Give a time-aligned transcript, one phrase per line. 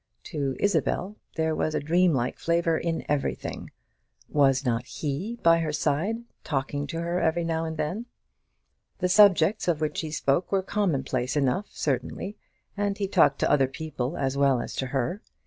[0.23, 3.69] To Isabel there was a dream like flavour in everything.
[4.29, 8.07] Was not he by her side, talking to her every now and then?
[8.97, 12.35] The subjects of which he spoke were commonplace enough, certainly,
[12.75, 15.21] and he talked to other people as well as to her.